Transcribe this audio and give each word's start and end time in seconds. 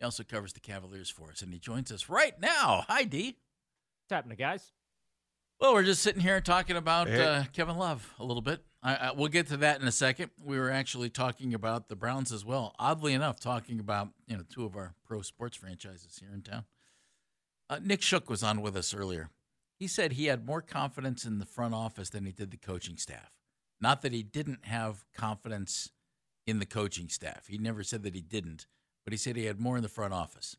He 0.00 0.04
also 0.04 0.24
covers 0.24 0.54
the 0.54 0.60
Cavaliers 0.60 1.10
for 1.10 1.30
us, 1.30 1.42
and 1.42 1.52
he 1.52 1.58
joins 1.58 1.92
us 1.92 2.08
right 2.08 2.40
now. 2.40 2.86
Hi, 2.88 3.04
D. 3.04 3.36
What's 4.06 4.16
happening, 4.16 4.38
guys? 4.38 4.72
Well, 5.60 5.74
we're 5.74 5.84
just 5.84 6.02
sitting 6.02 6.22
here 6.22 6.40
talking 6.40 6.76
about 6.78 7.06
Hey. 7.06 7.22
uh, 7.22 7.44
Kevin 7.52 7.76
Love 7.76 8.14
a 8.18 8.24
little 8.24 8.40
bit. 8.40 8.64
I, 8.82 8.94
I, 8.96 9.12
we'll 9.12 9.28
get 9.28 9.48
to 9.48 9.58
that 9.58 9.78
in 9.82 9.86
a 9.86 9.92
second. 9.92 10.30
We 10.42 10.58
were 10.58 10.70
actually 10.70 11.10
talking 11.10 11.52
about 11.52 11.90
the 11.90 11.96
Browns 11.96 12.32
as 12.32 12.46
well. 12.46 12.74
Oddly 12.78 13.12
enough, 13.12 13.38
talking 13.40 13.78
about 13.78 14.08
you 14.26 14.38
know 14.38 14.42
two 14.48 14.64
of 14.64 14.74
our 14.74 14.94
pro 15.04 15.20
sports 15.20 15.54
franchises 15.58 16.18
here 16.18 16.30
in 16.32 16.40
town. 16.40 16.64
Uh, 17.68 17.78
Nick 17.84 18.00
Shook 18.00 18.30
was 18.30 18.42
on 18.42 18.62
with 18.62 18.74
us 18.78 18.94
earlier. 18.94 19.28
He 19.78 19.86
said 19.86 20.12
he 20.12 20.26
had 20.26 20.46
more 20.46 20.62
confidence 20.62 21.26
in 21.26 21.38
the 21.40 21.46
front 21.46 21.74
office 21.74 22.08
than 22.08 22.24
he 22.24 22.32
did 22.32 22.50
the 22.50 22.56
coaching 22.56 22.96
staff. 22.96 23.30
Not 23.82 24.00
that 24.00 24.14
he 24.14 24.22
didn't 24.22 24.64
have 24.64 25.04
confidence 25.14 25.90
in 26.46 26.58
the 26.58 26.66
coaching 26.66 27.10
staff. 27.10 27.48
He 27.48 27.58
never 27.58 27.82
said 27.82 28.02
that 28.04 28.14
he 28.14 28.22
didn't, 28.22 28.66
but 29.04 29.12
he 29.12 29.16
said 29.16 29.36
he 29.36 29.44
had 29.46 29.60
more 29.60 29.76
in 29.76 29.82
the 29.82 29.88
front 29.88 30.14
office. 30.14 30.56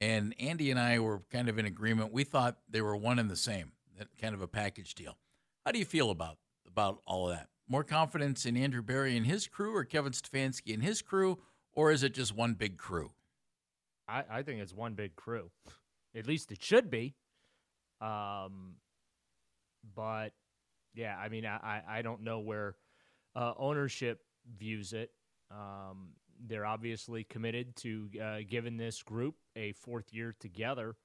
And 0.00 0.34
Andy 0.40 0.70
and 0.70 0.80
I 0.80 0.98
were 0.98 1.22
kind 1.30 1.48
of 1.48 1.58
in 1.58 1.66
agreement. 1.66 2.12
We 2.12 2.24
thought 2.24 2.58
they 2.68 2.80
were 2.82 2.96
one 2.96 3.18
and 3.18 3.30
the 3.30 3.36
same, 3.36 3.72
that 3.98 4.08
kind 4.20 4.34
of 4.34 4.42
a 4.42 4.48
package 4.48 4.94
deal. 4.94 5.16
How 5.64 5.70
do 5.72 5.78
you 5.78 5.84
feel 5.84 6.10
about 6.10 6.38
about 6.66 7.00
all 7.06 7.28
of 7.28 7.36
that? 7.36 7.48
More 7.68 7.84
confidence 7.84 8.44
in 8.44 8.56
Andrew 8.56 8.82
Berry 8.82 9.16
and 9.16 9.26
his 9.26 9.46
crew, 9.46 9.74
or 9.76 9.84
Kevin 9.84 10.12
Stefanski 10.12 10.74
and 10.74 10.82
his 10.82 11.02
crew, 11.02 11.38
or 11.72 11.92
is 11.92 12.02
it 12.02 12.14
just 12.14 12.34
one 12.34 12.54
big 12.54 12.76
crew? 12.76 13.12
I, 14.08 14.24
I 14.28 14.42
think 14.42 14.60
it's 14.60 14.74
one 14.74 14.94
big 14.94 15.14
crew. 15.14 15.50
At 16.14 16.26
least 16.26 16.50
it 16.50 16.62
should 16.62 16.90
be. 16.90 17.14
Um, 18.00 18.74
but 19.94 20.30
yeah, 20.94 21.16
I 21.16 21.28
mean, 21.28 21.46
I, 21.46 21.82
I- 21.88 22.02
don't 22.02 22.22
know 22.22 22.40
where 22.40 22.76
uh, 23.36 23.54
ownership 23.56 24.20
views 24.58 24.92
it. 24.92 25.10
Um, 25.50 26.10
they're 26.46 26.66
obviously 26.66 27.24
committed 27.24 27.76
to 27.76 28.08
uh, 28.22 28.38
giving 28.48 28.76
this 28.76 29.02
group 29.02 29.36
a 29.56 29.72
fourth 29.72 30.12
year 30.12 30.34
together. 30.38 30.96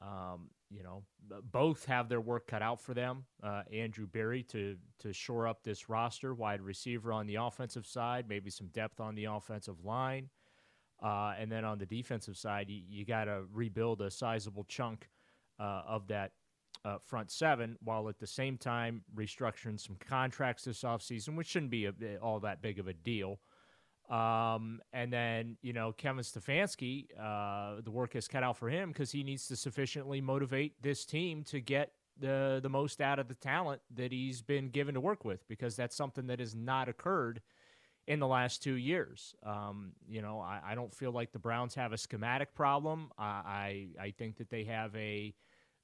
Um, 0.00 0.50
you 0.70 0.82
know, 0.82 1.04
both 1.52 1.84
have 1.84 2.08
their 2.08 2.20
work 2.20 2.46
cut 2.46 2.62
out 2.62 2.80
for 2.80 2.94
them. 2.94 3.24
Uh, 3.42 3.62
Andrew 3.72 4.06
Berry 4.06 4.42
to 4.44 4.76
to 5.00 5.12
shore 5.12 5.46
up 5.46 5.62
this 5.62 5.88
roster, 5.88 6.34
wide 6.34 6.60
receiver 6.60 7.12
on 7.12 7.26
the 7.26 7.36
offensive 7.36 7.86
side, 7.86 8.26
maybe 8.28 8.50
some 8.50 8.68
depth 8.68 9.00
on 9.00 9.14
the 9.14 9.26
offensive 9.26 9.84
line. 9.84 10.30
Uh, 11.02 11.34
and 11.38 11.50
then 11.50 11.64
on 11.64 11.78
the 11.78 11.86
defensive 11.86 12.36
side, 12.36 12.68
you, 12.68 12.80
you 12.88 13.04
got 13.04 13.24
to 13.24 13.42
rebuild 13.52 14.00
a 14.00 14.10
sizable 14.10 14.64
chunk 14.64 15.08
uh, 15.58 15.82
of 15.86 16.06
that 16.06 16.32
uh, 16.84 16.98
front 16.98 17.30
seven, 17.30 17.76
while 17.82 18.08
at 18.08 18.18
the 18.18 18.26
same 18.26 18.56
time 18.56 19.02
restructuring 19.14 19.80
some 19.80 19.96
contracts 20.00 20.64
this 20.64 20.82
offseason, 20.82 21.36
which 21.36 21.48
shouldn't 21.48 21.70
be 21.70 21.86
a, 21.86 21.92
all 22.22 22.40
that 22.40 22.62
big 22.62 22.78
of 22.78 22.88
a 22.88 22.92
deal. 22.92 23.40
Um, 24.12 24.82
and 24.92 25.10
then, 25.10 25.56
you 25.62 25.72
know, 25.72 25.92
Kevin 25.92 26.22
Stefanski, 26.22 27.06
uh, 27.18 27.80
the 27.82 27.90
work 27.90 28.14
is 28.14 28.28
cut 28.28 28.42
out 28.42 28.58
for 28.58 28.68
him 28.68 28.90
because 28.90 29.10
he 29.10 29.22
needs 29.22 29.48
to 29.48 29.56
sufficiently 29.56 30.20
motivate 30.20 30.74
this 30.82 31.06
team 31.06 31.44
to 31.44 31.60
get 31.60 31.92
the, 32.20 32.60
the 32.62 32.68
most 32.68 33.00
out 33.00 33.18
of 33.18 33.28
the 33.28 33.34
talent 33.34 33.80
that 33.94 34.12
he's 34.12 34.42
been 34.42 34.68
given 34.68 34.92
to 34.94 35.00
work 35.00 35.24
with 35.24 35.48
because 35.48 35.76
that's 35.76 35.96
something 35.96 36.26
that 36.26 36.40
has 36.40 36.54
not 36.54 36.90
occurred 36.90 37.40
in 38.06 38.18
the 38.18 38.26
last 38.26 38.62
two 38.62 38.74
years. 38.74 39.34
Um, 39.46 39.92
you 40.06 40.20
know, 40.20 40.40
I, 40.40 40.60
I 40.62 40.74
don't 40.74 40.92
feel 40.92 41.12
like 41.12 41.32
the 41.32 41.38
Browns 41.38 41.74
have 41.76 41.94
a 41.94 41.98
schematic 41.98 42.54
problem. 42.54 43.12
I, 43.16 43.24
I, 43.24 43.86
I 43.98 44.10
think 44.10 44.36
that 44.36 44.50
they 44.50 44.64
have 44.64 44.94
a 44.94 45.32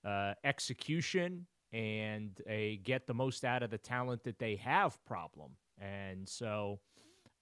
uh, 0.04 0.34
execution 0.44 1.46
and 1.72 2.38
a 2.46 2.76
get 2.84 3.06
the 3.06 3.14
most 3.14 3.46
out 3.46 3.62
of 3.62 3.70
the 3.70 3.78
talent 3.78 4.24
that 4.24 4.38
they 4.38 4.56
have 4.56 5.02
problem. 5.06 5.52
And 5.80 6.28
so 6.28 6.80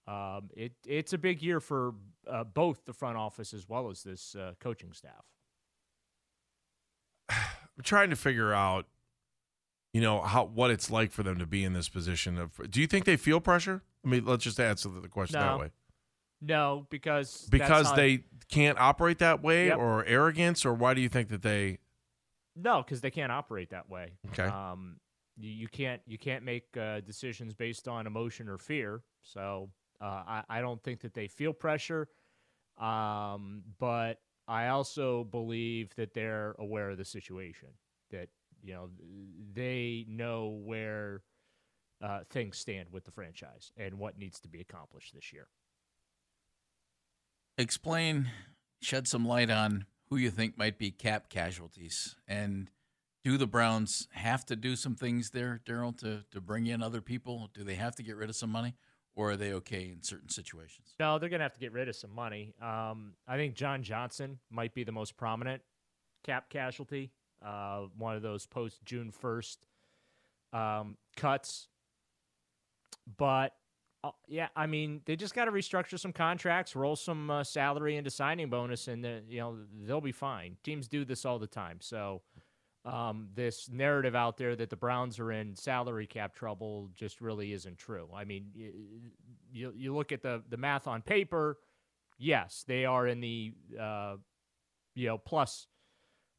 um, 0.07 0.51
it 0.57 0.73
it's 0.87 1.13
a 1.13 1.19
big 1.19 1.43
year 1.43 1.61
for 1.61 1.95
uh, 2.29 2.45
both 2.45 2.85
the 2.85 2.93
front 2.93 3.17
office 3.17 3.53
as 3.53 3.69
well 3.69 3.91
as 3.91 4.03
this 4.03 4.35
uh, 4.35 4.53
coaching 4.61 4.93
staff. 4.93 5.25
I'm 7.29 7.83
trying 7.83 8.11
to 8.11 8.17
figure 8.17 8.53
out, 8.53 8.87
you 9.93 10.01
know, 10.01 10.21
how 10.21 10.45
what 10.45 10.71
it's 10.71 10.91
like 10.91 11.13
for 11.13 11.23
them 11.23 11.39
to 11.39 11.47
be 11.47 11.65
in 11.65 11.73
this 11.73 11.89
position. 11.89 12.39
Of, 12.39 12.71
do 12.71 12.81
you 12.81 12.87
think 12.87 13.05
they 13.05 13.17
feel 13.17 13.41
pressure? 13.41 13.83
I 14.05 14.09
mean, 14.09 14.25
let's 14.25 14.45
just 14.45 14.61
answer 14.61 14.89
the 14.89 15.09
question 15.09 15.41
that 15.41 15.59
way. 15.59 15.71
No, 16.41 16.87
because 16.91 17.33
that's 17.33 17.49
Because 17.51 17.85
not- 17.87 17.97
they 17.97 18.25
can't 18.51 18.79
operate 18.79 19.19
that 19.19 19.43
way, 19.43 19.69
Yep. 19.69 19.79
or 19.79 20.05
arrogance, 20.05 20.65
or 20.65 20.75
why 20.75 20.95
do 20.95 21.01
you 21.01 21.09
think 21.09 21.29
that 21.31 21.43
they? 21.43 21.79
No, 22.55 22.83
because 22.83 23.01
they 23.01 23.11
can't 23.11 23.33
operate 23.33 23.71
that 23.71 23.89
way. 23.91 24.13
Okay. 24.29 24.45
Um, 24.45 25.01
you, 25.37 25.51
you 25.51 25.69
can't 25.69 26.01
you 26.07 26.19
can't 26.19 26.45
make 26.45 26.77
uh, 26.77 27.01
decisions 27.01 27.53
based 27.55 27.89
on 27.89 28.07
emotion 28.07 28.49
or 28.49 28.59
fear. 28.59 29.03
So 29.23 29.71
uh, 30.01 30.05
I 30.27 30.43
I 30.49 30.61
don't 30.61 30.83
think 30.83 31.01
that 31.01 31.15
they 31.15 31.29
feel 31.29 31.53
pressure. 31.53 32.09
Um, 32.79 33.63
but 33.79 34.21
I 34.47 34.69
also 34.69 35.25
believe 35.25 35.95
that 35.97 36.15
they're 36.15 36.55
aware 36.59 36.91
of 36.91 36.99
the 36.99 37.05
situation. 37.05 37.69
That 38.11 38.29
you 38.63 38.75
know 38.75 38.91
they 39.53 40.05
know 40.09 40.61
where 40.65 41.23
uh, 42.03 42.21
things 42.31 42.59
stand 42.59 42.89
with 42.93 43.05
the 43.05 43.11
franchise 43.11 43.73
and 43.77 43.99
what 43.99 44.19
needs 44.19 44.41
to 44.41 44.49
be 44.49 44.61
accomplished 44.61 45.15
this 45.15 45.33
year. 45.33 45.49
Explain, 47.59 48.31
shed 48.83 49.09
some 49.09 49.25
light 49.25 49.51
on 49.51 49.87
who 50.11 50.17
you 50.17 50.31
think 50.31 50.59
might 50.59 50.79
be 50.79 50.91
cap 50.91 51.31
casualties, 51.31 52.17
and 52.29 52.71
do 53.25 53.37
the 53.37 53.47
Browns 53.47 54.07
have 54.13 54.45
to 54.47 54.55
do 54.55 54.77
some 54.77 54.95
things 54.95 55.31
there, 55.31 55.61
Daryl, 55.67 55.97
to 55.99 56.25
to 56.31 56.41
bring 56.41 56.67
in 56.67 56.83
other 56.83 57.01
people? 57.01 57.51
Do 57.55 57.65
they 57.65 57.75
have 57.75 57.97
to 57.97 58.03
get 58.03 58.17
rid 58.17 58.29
of 58.29 58.37
some 58.37 58.51
money, 58.51 58.75
or 59.17 59.31
are 59.31 59.37
they 59.37 59.55
okay 59.55 59.91
in 59.91 60.03
certain 60.03 60.29
situations? 60.29 60.95
No, 61.01 61.19
they're 61.19 61.31
going 61.31 61.41
to 61.41 61.45
have 61.45 61.55
to 61.55 61.61
get 61.61 61.73
rid 61.73 61.89
of 61.89 61.97
some 61.97 62.15
money. 62.15 62.55
Um, 62.63 63.15
I 63.27 63.37
think 63.37 63.55
John 63.55 63.83
Johnson 63.83 64.39
might 64.51 64.75
be 64.75 64.85
the 64.85 64.93
most 64.93 65.17
prominent 65.17 65.63
cap 66.23 66.51
casualty. 66.51 67.11
Uh, 67.45 67.87
one 67.97 68.15
of 68.15 68.23
those 68.23 68.47
post 68.47 68.85
June 68.85 69.11
first 69.11 69.67
um, 70.53 70.97
cuts. 71.17 71.69
But 73.17 73.55
uh, 74.05 74.11
yeah, 74.29 74.49
I 74.55 74.67
mean, 74.67 75.01
they 75.07 75.17
just 75.17 75.35
got 75.35 75.47
to 75.47 75.53
restructure 75.53 75.99
some 75.99 76.13
contracts, 76.13 76.77
roll 76.77 76.97
some 76.97 77.31
uh, 77.31 77.43
salary 77.43 77.97
into 77.97 78.11
signing 78.11 78.51
bonus, 78.51 78.87
and 78.87 79.05
uh, 79.05 79.09
you 79.29 79.41
know 79.41 79.57
they'll 79.85 80.01
be 80.01 80.13
fine. 80.13 80.57
Teams 80.63 80.89
do 80.89 81.05
this 81.05 81.25
all 81.25 81.39
the 81.39 81.47
time, 81.47 81.79
so. 81.81 82.23
Um, 82.87 83.31
this 83.35 83.69
narrative 83.69 84.15
out 84.15 84.37
there 84.37 84.55
that 84.55 84.71
the 84.71 84.77
Browns 84.77 85.19
are 85.19 85.33
in 85.33 85.57
salary 85.57 86.07
cap 86.07 86.37
trouble 86.37 86.89
just 86.95 87.21
really 87.21 87.53
isn't 87.53 87.79
true. 87.79 88.09
I 88.15 88.25
mean, 88.25 88.47
you 89.53 89.73
you 89.75 89.95
look 89.95 90.13
at 90.13 90.23
the 90.23 90.43
the 90.49 90.57
math 90.57 90.87
on 90.87 91.03
paper, 91.03 91.59
yes, 92.17 92.65
they 92.69 92.85
are 92.85 93.09
in 93.09 93.21
the 93.21 93.53
uh, 93.79 94.17
you 94.95 95.09
know 95.09 95.19
plus 95.19 95.67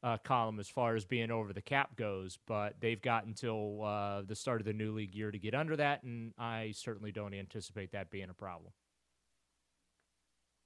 uh, 0.04 0.18
column 0.24 0.60
as 0.60 0.70
far 0.70 0.96
as 0.96 1.04
being 1.04 1.32
over 1.32 1.52
the 1.52 1.62
cap 1.62 1.98
goes, 1.98 2.40
but 2.48 2.76
they've 2.80 3.02
got 3.02 3.26
until 3.26 3.84
uh, 3.84 4.22
the 4.22 4.36
start 4.36 4.62
of 4.62 4.66
the 4.66 4.74
new 4.74 4.94
league 4.94 5.14
year 5.14 5.32
to 5.32 5.40
get 5.40 5.54
under 5.54 5.76
that, 5.76 6.04
and 6.04 6.34
I 6.38 6.72
certainly 6.74 7.12
don't 7.12 7.34
anticipate 7.34 7.92
that 7.92 8.10
being 8.10 8.30
a 8.30 8.34
problem. 8.34 8.72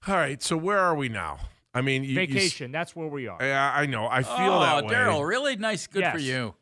All 0.08 0.16
right, 0.16 0.42
so 0.44 0.58
where 0.58 0.80
are 0.80 0.96
we 0.96 1.10
now? 1.10 1.40
I 1.74 1.82
mean, 1.82 2.04
you, 2.04 2.10
you 2.10 2.16
Vacation, 2.16 2.72
that's 2.72 2.96
where 2.96 3.08
we 3.08 3.28
are. 3.28 3.38
Yeah, 3.42 3.72
I 3.74 3.86
know. 3.86 4.08
I 4.08 4.24
feel 4.24 4.54
oh, 4.54 4.60
that 4.60 4.86
way. 4.86 4.94
Daryl, 4.94 5.26
really 5.26 5.56
nice. 5.56 5.88
Good 5.88 6.06
for 6.12 6.20
you. 6.20 6.56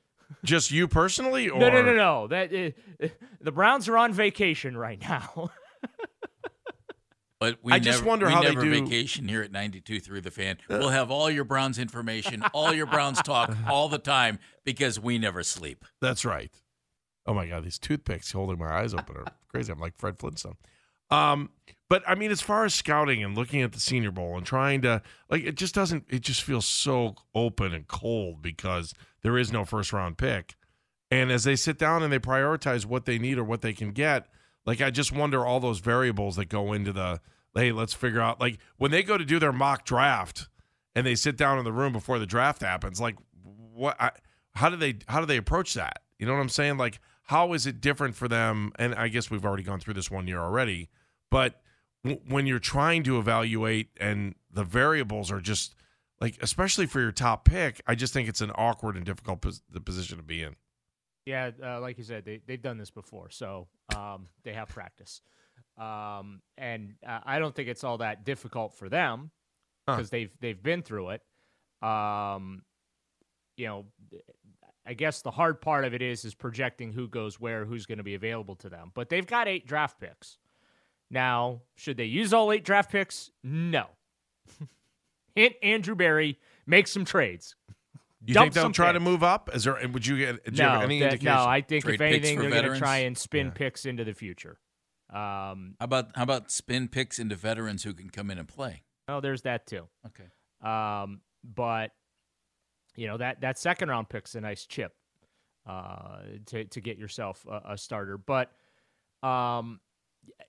Just 0.43 0.69
you 0.69 0.87
personally, 0.87 1.49
or 1.49 1.59
no, 1.59 1.69
no, 1.69 1.81
no, 1.81 1.95
no. 1.95 2.27
That 2.27 2.53
uh, 2.53 3.07
the 3.41 3.51
Browns 3.51 3.89
are 3.89 3.97
on 3.97 4.13
vacation 4.13 4.77
right 4.77 5.01
now. 5.01 5.49
But 7.39 7.59
we 7.63 7.71
I 7.71 7.79
just 7.79 7.99
never, 7.99 8.09
wonder 8.09 8.25
we 8.25 8.33
how 8.33 8.41
they 8.41 8.49
never 8.49 8.61
do- 8.61 8.69
vacation 8.69 9.27
here 9.27 9.41
at 9.41 9.51
92 9.51 10.01
through 10.01 10.21
the 10.21 10.31
fan. 10.31 10.57
We'll 10.67 10.89
have 10.89 11.09
all 11.09 11.29
your 11.29 11.45
Browns 11.45 11.79
information, 11.79 12.43
all 12.53 12.73
your 12.73 12.85
Browns 12.85 13.21
talk 13.21 13.55
all 13.69 13.87
the 13.87 13.97
time 13.97 14.39
because 14.65 14.99
we 14.99 15.17
never 15.17 15.41
sleep. 15.43 15.85
That's 16.01 16.25
right. 16.25 16.51
Oh 17.25 17.33
my 17.33 17.47
God, 17.47 17.63
these 17.63 17.79
toothpicks 17.79 18.33
holding 18.33 18.59
my 18.59 18.69
eyes 18.69 18.93
open 18.93 19.15
are 19.15 19.25
crazy. 19.47 19.71
I'm 19.71 19.79
like 19.79 19.97
Fred 19.97 20.19
Flintstone. 20.19 20.57
Um, 21.11 21.49
but 21.89 22.03
I 22.07 22.13
mean, 22.13 22.29
as 22.29 22.39
far 22.39 22.65
as 22.65 22.75
scouting 22.75 23.23
and 23.23 23.35
looking 23.35 23.63
at 23.63 23.71
the 23.71 23.79
Senior 23.79 24.11
Bowl 24.11 24.37
and 24.37 24.45
trying 24.45 24.81
to 24.83 25.01
like, 25.27 25.43
it 25.43 25.55
just 25.55 25.73
doesn't. 25.73 26.05
It 26.07 26.21
just 26.21 26.43
feels 26.43 26.67
so 26.67 27.15
open 27.33 27.73
and 27.73 27.87
cold 27.87 28.43
because 28.43 28.93
there 29.23 29.37
is 29.37 29.51
no 29.51 29.65
first 29.65 29.91
round 29.91 30.17
pick. 30.17 30.55
And 31.09 31.31
as 31.31 31.43
they 31.43 31.55
sit 31.55 31.79
down 31.79 32.03
and 32.03 32.13
they 32.13 32.19
prioritize 32.19 32.85
what 32.85 33.05
they 33.05 33.17
need 33.17 33.39
or 33.39 33.43
what 33.43 33.61
they 33.61 33.73
can 33.73 33.91
get, 33.91 34.27
like 34.67 34.81
I 34.81 34.91
just 34.91 35.11
wonder 35.11 35.43
all 35.43 35.59
those 35.59 35.79
variables 35.79 36.35
that 36.35 36.45
go 36.45 36.73
into 36.73 36.93
the 36.93 37.19
hey, 37.55 37.71
let's 37.71 37.95
figure 37.95 38.21
out 38.21 38.39
like 38.39 38.59
when 38.77 38.91
they 38.91 39.01
go 39.01 39.17
to 39.17 39.25
do 39.25 39.39
their 39.39 39.51
mock 39.51 39.83
draft 39.83 40.47
and 40.95 41.07
they 41.07 41.15
sit 41.15 41.35
down 41.35 41.57
in 41.57 41.65
the 41.65 41.73
room 41.73 41.91
before 41.91 42.19
the 42.19 42.27
draft 42.27 42.61
happens, 42.61 43.01
like 43.01 43.15
what 43.73 43.99
I, 43.99 44.11
how 44.53 44.69
do 44.69 44.75
they 44.75 44.97
how 45.07 45.19
do 45.19 45.25
they 45.25 45.37
approach 45.37 45.73
that? 45.73 46.03
You 46.19 46.27
know 46.27 46.33
what 46.33 46.41
I'm 46.41 46.49
saying? 46.49 46.77
Like 46.77 46.99
how 47.23 47.53
is 47.53 47.65
it 47.65 47.81
different 47.81 48.13
for 48.13 48.27
them? 48.27 48.73
And 48.77 48.93
I 48.93 49.07
guess 49.07 49.31
we've 49.31 49.45
already 49.45 49.63
gone 49.63 49.79
through 49.79 49.95
this 49.95 50.11
one 50.11 50.27
year 50.27 50.39
already, 50.39 50.89
but 51.31 51.59
w- 52.03 52.21
when 52.27 52.45
you're 52.47 52.59
trying 52.59 53.03
to 53.03 53.17
evaluate 53.19 53.89
and 53.99 54.35
the 54.51 54.63
variables 54.63 55.31
are 55.31 55.39
just 55.41 55.75
like 56.21 56.37
especially 56.41 56.85
for 56.85 56.99
your 56.99 57.11
top 57.11 57.45
pick, 57.45 57.81
I 57.87 57.95
just 57.95 58.13
think 58.13 58.27
it's 58.29 58.41
an 58.41 58.51
awkward 58.55 58.95
and 58.97 59.05
difficult 59.05 59.41
pos- 59.41 59.61
the 59.71 59.79
position 59.81 60.17
to 60.17 60.23
be 60.23 60.43
in. 60.43 60.55
Yeah, 61.25 61.51
uh, 61.63 61.79
like 61.79 61.97
you 61.97 62.03
said, 62.03 62.25
they 62.25 62.41
they've 62.45 62.61
done 62.61 62.77
this 62.77 62.91
before, 62.91 63.29
so 63.29 63.67
um, 63.95 64.27
they 64.43 64.53
have 64.53 64.67
practice, 64.69 65.21
um, 65.77 66.41
and 66.57 66.95
uh, 67.07 67.19
I 67.23 67.39
don't 67.39 67.53
think 67.55 67.69
it's 67.69 67.83
all 67.83 67.99
that 67.99 68.25
difficult 68.25 68.73
for 68.73 68.89
them. 68.89 69.31
because 69.85 70.07
Huh. 70.07 70.09
they've 70.11 70.31
they've 70.39 70.61
been 70.63 70.81
through 70.81 71.09
it. 71.11 71.21
Um, 71.87 72.63
you 73.57 73.67
know, 73.67 73.85
I 74.85 74.93
guess 74.93 75.21
the 75.21 75.31
hard 75.31 75.61
part 75.61 75.85
of 75.85 75.93
it 75.93 76.01
is 76.01 76.25
is 76.25 76.33
projecting 76.33 76.91
who 76.93 77.07
goes 77.07 77.39
where, 77.39 77.63
who's 77.65 77.85
going 77.85 77.99
to 77.99 78.03
be 78.03 78.15
available 78.15 78.55
to 78.57 78.69
them. 78.69 78.91
But 78.95 79.09
they've 79.09 79.27
got 79.27 79.47
eight 79.47 79.67
draft 79.67 79.99
picks. 79.99 80.37
Now, 81.11 81.61
should 81.75 81.97
they 81.97 82.05
use 82.05 82.33
all 82.33 82.51
eight 82.51 82.63
draft 82.63 82.91
picks? 82.91 83.31
No. 83.43 83.85
Hint 85.35 85.55
Andrew 85.63 85.95
Berry, 85.95 86.37
make 86.67 86.87
some 86.87 87.05
trades. 87.05 87.55
You 88.25 88.33
Dump 88.33 88.45
think 88.45 88.53
they'll 88.55 88.63
some 88.65 88.73
try 88.73 88.91
to 88.91 88.99
move 88.99 89.23
up? 89.23 89.49
Is 89.53 89.63
there? 89.63 89.79
Would 89.87 90.05
you 90.05 90.17
get? 90.17 90.43
Do 90.45 90.51
you 90.51 90.57
no, 90.63 90.69
have 90.71 90.83
any 90.83 90.99
that- 90.99 91.13
indication? 91.13 91.33
no, 91.35 91.45
I 91.45 91.61
think 91.61 91.85
Trade 91.85 91.95
if 91.95 92.01
anything, 92.01 92.37
for 92.37 92.41
they're 92.49 92.61
going 92.61 92.73
to 92.73 92.77
try 92.79 92.97
and 92.99 93.17
spin 93.17 93.47
Yeah. 93.47 93.53
picks 93.53 93.85
into 93.85 94.03
the 94.03 94.13
future. 94.13 94.59
Um, 95.09 95.75
How 95.79 95.85
about 95.85 96.09
how 96.15 96.23
about 96.23 96.51
spin 96.51 96.87
picks 96.89 97.17
into 97.17 97.35
veterans 97.35 97.83
who 97.83 97.93
can 97.93 98.09
come 98.09 98.29
in 98.29 98.37
and 98.37 98.47
play? 98.47 98.83
oh, 99.07 99.21
there's 99.21 99.41
that 99.43 99.65
too. 99.65 99.87
Okay. 100.05 100.25
Um, 100.69 101.21
but 101.43 101.91
you 102.95 103.07
know 103.07 103.17
that 103.17 103.41
that 103.41 103.57
second 103.57 103.89
round 103.89 104.09
pick's 104.09 104.35
a 104.35 104.41
nice 104.41 104.65
chip 104.65 104.93
uh, 105.65 106.19
to 106.47 106.65
to 106.65 106.81
get 106.81 106.97
yourself 106.97 107.45
a, 107.49 107.71
a 107.73 107.77
starter. 107.77 108.17
But 108.17 108.51
um, 109.23 109.79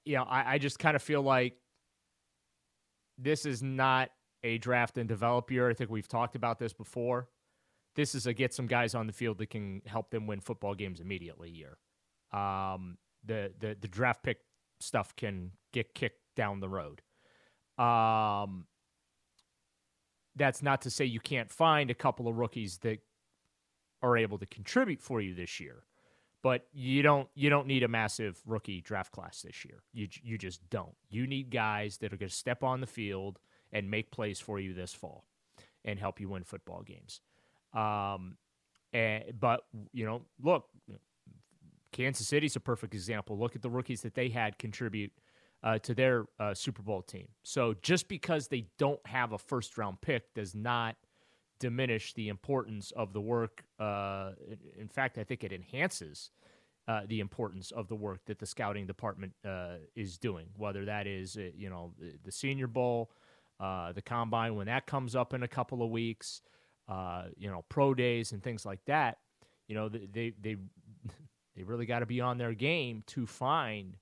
you 0.04 0.16
know, 0.16 0.24
I, 0.24 0.54
I 0.54 0.58
just 0.58 0.78
kind 0.78 0.96
of 0.96 1.02
feel 1.02 1.22
like 1.22 1.54
this 3.18 3.44
is 3.46 3.62
not 3.62 4.10
a 4.42 4.58
draft 4.58 4.98
and 4.98 5.08
develop 5.08 5.50
year. 5.50 5.68
I 5.68 5.74
think 5.74 5.90
we've 5.90 6.08
talked 6.08 6.34
about 6.34 6.58
this 6.58 6.72
before. 6.72 7.28
This 7.96 8.14
is 8.14 8.26
a 8.26 8.32
get 8.32 8.54
some 8.54 8.66
guys 8.66 8.94
on 8.94 9.06
the 9.06 9.12
field 9.12 9.38
that 9.38 9.50
can 9.50 9.82
help 9.86 10.10
them 10.10 10.26
win 10.26 10.40
football 10.40 10.74
games 10.74 11.00
immediately 11.00 11.50
year. 11.50 11.78
Um, 12.32 12.96
the 13.24 13.52
the 13.58 13.76
the 13.78 13.88
draft 13.88 14.22
pick 14.22 14.38
stuff 14.80 15.14
can 15.16 15.50
get 15.72 15.94
kicked 15.94 16.20
down 16.36 16.60
the 16.60 16.68
road. 16.68 17.02
Um, 17.76 18.66
that's 20.36 20.62
not 20.62 20.82
to 20.82 20.90
say 20.90 21.04
you 21.04 21.20
can't 21.20 21.50
find 21.50 21.90
a 21.90 21.94
couple 21.94 22.28
of 22.28 22.36
rookies 22.36 22.78
that 22.78 23.00
are 24.02 24.16
able 24.16 24.38
to 24.38 24.46
contribute 24.46 25.02
for 25.02 25.20
you 25.20 25.34
this 25.34 25.60
year. 25.60 25.84
But 26.42 26.66
you 26.72 27.02
don't 27.02 27.28
you 27.34 27.50
don't 27.50 27.66
need 27.66 27.82
a 27.82 27.88
massive 27.88 28.40
rookie 28.46 28.80
draft 28.80 29.12
class 29.12 29.42
this 29.42 29.64
year. 29.64 29.82
You 29.92 30.08
you 30.22 30.38
just 30.38 30.68
don't. 30.70 30.94
You 31.08 31.26
need 31.26 31.50
guys 31.50 31.98
that 31.98 32.12
are 32.12 32.16
going 32.16 32.30
to 32.30 32.34
step 32.34 32.62
on 32.62 32.80
the 32.80 32.86
field 32.86 33.38
and 33.72 33.90
make 33.90 34.10
plays 34.10 34.40
for 34.40 34.58
you 34.58 34.72
this 34.72 34.94
fall 34.94 35.26
and 35.84 35.98
help 35.98 36.20
you 36.20 36.28
win 36.28 36.44
football 36.44 36.82
games. 36.82 37.20
Um, 37.74 38.36
and 38.92 39.24
but 39.38 39.64
you 39.92 40.06
know, 40.06 40.22
look, 40.42 40.64
Kansas 41.92 42.26
City's 42.26 42.56
a 42.56 42.60
perfect 42.60 42.94
example. 42.94 43.38
Look 43.38 43.54
at 43.54 43.62
the 43.62 43.70
rookies 43.70 44.02
that 44.02 44.14
they 44.14 44.28
had 44.28 44.58
contribute 44.58 45.12
uh, 45.62 45.78
to 45.80 45.94
their 45.94 46.26
uh, 46.38 46.54
Super 46.54 46.82
Bowl 46.82 47.02
team. 47.02 47.28
So 47.42 47.74
just 47.82 48.08
because 48.08 48.48
they 48.48 48.66
don't 48.78 49.04
have 49.06 49.32
a 49.32 49.38
first 49.38 49.76
round 49.76 50.00
pick 50.00 50.32
does 50.34 50.54
not 50.54 50.96
diminish 51.60 52.14
the 52.14 52.28
importance 52.28 52.90
of 52.96 53.12
the 53.12 53.20
work. 53.20 53.62
Uh, 53.78 54.32
in- 54.76 54.88
fact, 54.88 55.18
I 55.18 55.24
think 55.24 55.44
it 55.44 55.52
enhances 55.52 56.30
uh, 56.88 57.02
the 57.06 57.20
importance 57.20 57.70
of 57.70 57.86
the 57.86 57.94
work 57.94 58.24
that 58.26 58.40
the 58.40 58.46
scouting 58.46 58.86
department 58.86 59.32
uh, 59.46 59.76
is 59.94 60.18
doing. 60.18 60.46
Whether 60.56 60.86
that 60.86 61.06
is, 61.06 61.36
uh, 61.36 61.50
you 61.54 61.70
know, 61.70 61.92
the, 62.00 62.14
the 62.24 62.32
Senior 62.32 62.66
Bowl, 62.66 63.12
uh, 63.60 63.92
the 63.92 64.02
combine 64.02 64.56
when 64.56 64.66
that 64.66 64.86
comes 64.86 65.14
up 65.14 65.32
in 65.34 65.44
a 65.44 65.48
couple 65.48 65.82
of 65.82 65.90
weeks, 65.90 66.40
uh, 66.88 67.24
you 67.36 67.48
know, 67.48 67.64
pro 67.68 67.94
days 67.94 68.32
and 68.32 68.42
things 68.42 68.66
like 68.66 68.84
that. 68.86 69.18
You 69.68 69.76
know, 69.76 69.88
they 69.88 70.32
they 70.40 70.56
they, 71.54 71.62
really 71.62 71.86
got 71.86 72.00
to 72.00 72.06
be 72.06 72.20
on 72.20 72.38
their 72.38 72.54
game 72.54 73.04
to 73.08 73.26
find, 73.26 73.96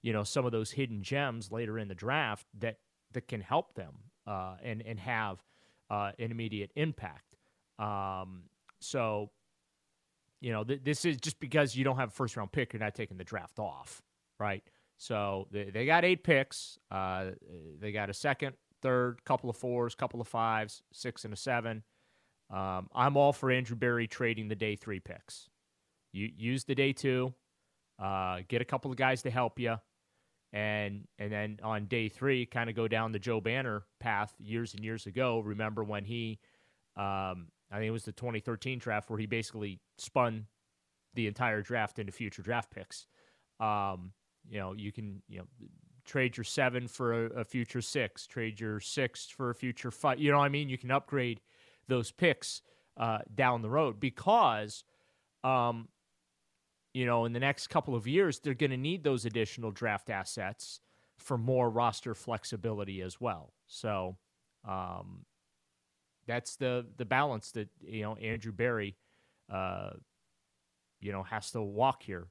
you 0.00 0.12
know, 0.12 0.22
some 0.22 0.46
of 0.46 0.52
those 0.52 0.70
hidden 0.70 1.02
gems 1.02 1.50
later 1.50 1.78
in 1.78 1.88
the 1.88 1.94
draft 1.94 2.46
that 2.60 2.78
that 3.10 3.28
can 3.28 3.40
help 3.40 3.74
them 3.74 3.92
and 4.26 4.80
and 4.82 5.00
have 5.00 5.42
uh, 5.90 6.12
an 6.18 6.30
immediate 6.30 6.70
impact. 6.76 7.36
Um, 7.78 8.44
so, 8.80 9.30
you 10.40 10.52
know, 10.52 10.64
th- 10.64 10.80
this 10.84 11.04
is 11.04 11.16
just 11.18 11.38
because 11.40 11.76
you 11.76 11.84
don't 11.84 11.96
have 11.96 12.08
a 12.08 12.12
first 12.12 12.36
round 12.36 12.52
pick, 12.52 12.72
you're 12.72 12.80
not 12.80 12.94
taking 12.94 13.16
the 13.16 13.24
draft 13.24 13.58
off, 13.58 14.02
right? 14.38 14.62
So 14.98 15.48
they, 15.50 15.70
they 15.70 15.86
got 15.86 16.04
eight 16.04 16.22
picks. 16.22 16.78
Uh, 16.90 17.32
they 17.80 17.92
got 17.92 18.10
a 18.10 18.14
second, 18.14 18.54
third, 18.82 19.24
couple 19.24 19.50
of 19.50 19.56
fours, 19.56 19.94
couple 19.94 20.20
of 20.20 20.28
fives, 20.28 20.82
six, 20.92 21.24
and 21.24 21.34
a 21.34 21.36
seven. 21.36 21.82
Um, 22.50 22.88
I'm 22.94 23.16
all 23.16 23.32
for 23.32 23.50
Andrew 23.50 23.76
Berry 23.76 24.06
trading 24.06 24.48
the 24.48 24.54
day 24.54 24.76
three 24.76 25.00
picks. 25.00 25.48
You 26.12 26.28
use 26.36 26.64
the 26.64 26.74
day 26.74 26.92
two, 26.92 27.32
uh, 27.98 28.40
get 28.48 28.60
a 28.60 28.64
couple 28.66 28.90
of 28.90 28.96
guys 28.96 29.22
to 29.22 29.30
help 29.30 29.58
you, 29.58 29.76
and 30.52 31.06
and 31.18 31.32
then 31.32 31.58
on 31.62 31.86
day 31.86 32.08
three, 32.08 32.46
kind 32.46 32.68
of 32.68 32.76
go 32.76 32.88
down 32.88 33.12
the 33.12 33.18
Joe 33.18 33.40
Banner 33.40 33.84
path 34.00 34.34
years 34.38 34.74
and 34.74 34.84
years 34.84 35.06
ago. 35.06 35.40
Remember 35.40 35.82
when 35.82 36.04
he, 36.04 36.38
um, 36.96 37.48
I 37.70 37.76
think 37.76 37.86
it 37.86 37.90
was 37.90 38.04
the 38.04 38.12
2013 38.12 38.78
draft 38.78 39.08
where 39.08 39.18
he 39.18 39.26
basically 39.26 39.80
spun 39.98 40.46
the 41.14 41.26
entire 41.26 41.62
draft 41.62 41.98
into 41.98 42.12
future 42.12 42.42
draft 42.42 42.70
picks. 42.70 43.06
Um, 43.60 44.12
you 44.48 44.58
know, 44.58 44.74
you 44.74 44.92
can 44.92 45.22
you 45.28 45.38
know 45.38 45.46
trade 46.04 46.36
your 46.36 46.44
seven 46.44 46.88
for 46.88 47.26
a, 47.26 47.40
a 47.40 47.44
future 47.44 47.80
six, 47.80 48.26
trade 48.26 48.60
your 48.60 48.80
six 48.80 49.26
for 49.26 49.50
a 49.50 49.54
future 49.54 49.90
five. 49.90 50.18
You 50.18 50.32
know 50.32 50.38
what 50.38 50.44
I 50.44 50.50
mean? 50.50 50.68
You 50.68 50.78
can 50.78 50.90
upgrade 50.90 51.40
those 51.88 52.10
picks 52.10 52.62
uh, 52.96 53.18
down 53.34 53.62
the 53.62 53.70
road 53.70 54.00
because, 54.00 54.84
um, 55.44 55.88
you 56.94 57.06
know, 57.06 57.24
in 57.24 57.32
the 57.32 57.40
next 57.40 57.68
couple 57.68 57.94
of 57.94 58.06
years, 58.06 58.38
they're 58.38 58.54
going 58.54 58.70
to 58.70 58.76
need 58.76 59.02
those 59.02 59.24
additional 59.24 59.70
draft 59.70 60.10
assets 60.10 60.80
for 61.16 61.38
more 61.38 61.70
roster 61.70 62.14
flexibility 62.14 63.00
as 63.00 63.20
well. 63.20 63.52
So, 63.66 64.16
um, 64.66 65.24
that's 66.26 66.56
the 66.56 66.86
the 66.96 67.04
balance 67.04 67.50
that 67.52 67.68
you 67.80 68.02
know 68.02 68.14
Andrew 68.16 68.52
Berry, 68.52 68.96
uh, 69.50 69.90
you 71.00 71.12
know, 71.12 71.22
has 71.22 71.50
to 71.52 71.62
walk 71.62 72.02
here. 72.02 72.28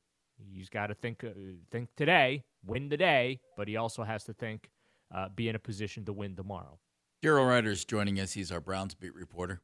He's 0.54 0.70
got 0.70 0.88
to 0.88 0.94
think 0.94 1.24
uh, 1.24 1.30
think 1.72 1.90
today, 1.96 2.44
win 2.66 2.90
today, 2.90 3.40
but 3.58 3.68
he 3.68 3.76
also 3.78 4.04
has 4.04 4.24
to 4.26 4.34
think, 4.34 4.70
uh, 5.14 5.30
be 5.36 5.50
in 5.50 5.56
a 5.56 5.60
position 5.60 6.06
to 6.06 6.14
win 6.14 6.36
tomorrow. 6.36 6.80
Daryl 7.24 7.66
is 7.66 7.86
joining 7.86 8.20
us. 8.20 8.34
He's 8.34 8.52
our 8.52 8.62
Browns 8.62 8.96
beat 8.96 9.14
reporter. 9.14 9.62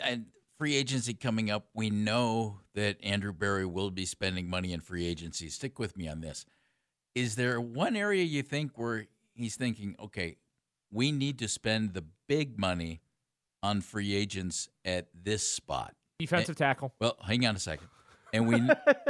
And 0.00 0.26
free 0.60 0.76
agency 0.76 1.14
coming 1.14 1.50
up. 1.50 1.68
We 1.72 1.88
know 1.88 2.60
that 2.74 2.98
Andrew 3.02 3.32
Berry 3.32 3.64
will 3.64 3.90
be 3.90 4.04
spending 4.04 4.50
money 4.50 4.74
in 4.74 4.80
free 4.80 5.06
agency. 5.06 5.48
Stick 5.48 5.78
with 5.78 5.96
me 5.96 6.06
on 6.06 6.20
this. 6.20 6.44
Is 7.14 7.36
there 7.36 7.58
one 7.58 7.96
area 7.96 8.22
you 8.24 8.42
think 8.42 8.76
where 8.76 9.06
he's 9.32 9.56
thinking, 9.56 9.96
okay, 9.98 10.36
we 10.92 11.12
need 11.12 11.38
to 11.38 11.48
spend 11.48 11.94
the 11.94 12.04
big 12.28 12.58
money 12.58 13.00
on 13.62 13.80
free 13.80 14.14
agents 14.14 14.68
at 14.84 15.06
this 15.14 15.48
spot? 15.48 15.94
Defensive 16.18 16.60
eh, 16.60 16.66
tackle. 16.66 16.92
Well, 17.00 17.16
hang 17.26 17.46
on 17.46 17.56
a 17.56 17.58
second. 17.58 17.88
And 18.34 18.46
we, 18.46 18.60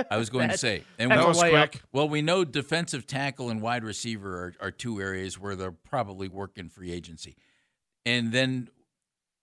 I 0.09 0.19
was 0.19 0.31
going 0.31 0.51
to 0.51 0.59
say, 0.67 0.85
and 1.01 1.11
we, 1.11 1.17
was 1.17 1.37
quick. 1.37 1.83
well, 1.91 2.09
we 2.09 2.23
know 2.23 2.45
defensive 2.45 3.09
tackle 3.09 3.51
and 3.51 3.61
wide 3.61 3.83
receiver 3.83 4.55
are, 4.61 4.69
are 4.69 4.71
two 4.71 5.01
areas 5.01 5.37
where 5.37 5.57
they're 5.57 5.73
probably 5.73 6.29
working 6.29 6.69
free 6.69 6.93
agency. 6.93 7.35
And 8.07 8.31
then 8.31 8.69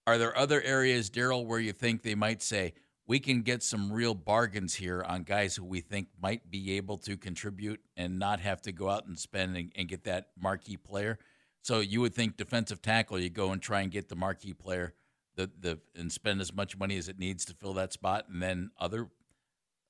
are 0.08 0.18
there 0.18 0.36
other 0.36 0.62
areas, 0.64 1.12
Daryl, 1.12 1.46
where 1.46 1.60
you 1.60 1.72
think 1.72 2.02
they 2.02 2.16
might 2.16 2.42
say, 2.42 2.74
we 3.06 3.20
can 3.20 3.44
get 3.44 3.62
some 3.62 3.94
real 3.94 4.16
bargains 4.16 4.74
here 4.74 5.04
on 5.04 5.24
guys 5.24 5.56
who 5.56 5.64
we 5.64 5.80
think 5.80 6.08
might 6.20 6.50
be 6.50 6.74
able 6.78 6.98
to 7.00 7.16
contribute 7.16 7.80
and 7.96 8.18
not 8.18 8.40
have 8.40 8.62
to 8.64 8.72
go 8.72 8.90
out 8.90 9.06
and 9.06 9.20
spend 9.20 9.56
and, 9.56 9.72
and 9.76 9.88
get 9.88 10.04
that 10.06 10.30
marquee 10.42 10.78
player? 10.78 11.20
So 11.62 11.80
you 11.80 12.02
would 12.02 12.16
think 12.16 12.38
defensive 12.38 12.82
tackle, 12.82 13.20
you 13.20 13.30
go 13.30 13.52
and 13.52 13.62
try 13.62 13.82
and 13.82 13.92
get 13.92 14.10
the 14.10 14.16
marquee 14.16 14.54
player 14.54 14.94
the, 15.38 15.50
the 15.60 15.80
and 15.96 16.12
spend 16.12 16.42
as 16.42 16.54
much 16.54 16.78
money 16.78 16.98
as 16.98 17.08
it 17.08 17.18
needs 17.18 17.46
to 17.46 17.54
fill 17.54 17.74
that 17.74 17.94
spot. 17.94 18.26
And 18.28 18.42
then 18.42 18.72
other 18.78 19.08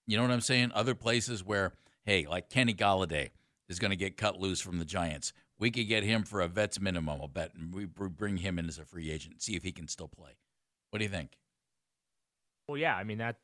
you 0.05 0.15
know 0.15 0.23
what 0.23 0.31
I'm 0.31 0.41
saying? 0.41 0.71
Other 0.73 0.95
places 0.95 1.43
where, 1.43 1.73
hey, 2.05 2.27
like 2.29 2.49
Kenny 2.49 2.73
Golladay 2.73 3.31
is 3.67 3.79
going 3.79 3.91
to 3.91 3.97
get 3.97 4.15
cut 4.15 4.39
loose 4.39 4.61
from 4.61 4.79
the 4.79 4.85
Giants. 4.85 5.33
We 5.59 5.71
could 5.71 5.87
get 5.87 6.03
him 6.03 6.23
for 6.23 6.41
a 6.41 6.47
vet's 6.47 6.79
minimum, 6.79 7.19
I'll 7.21 7.27
bet, 7.27 7.53
and 7.55 7.73
we 7.73 7.85
bring 7.85 8.37
him 8.37 8.59
in 8.59 8.67
as 8.67 8.77
a 8.77 8.85
free 8.85 9.09
agent, 9.11 9.41
see 9.41 9.55
if 9.55 9.63
he 9.63 9.71
can 9.71 9.87
still 9.87 10.07
play. 10.07 10.37
What 10.91 10.99
do 10.99 11.05
you 11.05 11.09
think? 11.09 11.31
Well, 12.67 12.77
yeah, 12.77 12.95
I 12.95 13.03
mean 13.03 13.17
that 13.19 13.37